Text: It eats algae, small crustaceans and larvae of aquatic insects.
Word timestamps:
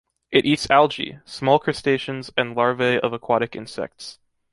It 0.31 0.45
eats 0.45 0.67
algae, 0.71 1.19
small 1.25 1.59
crustaceans 1.59 2.31
and 2.35 2.55
larvae 2.55 2.99
of 3.01 3.13
aquatic 3.13 3.55
insects. 3.55 4.17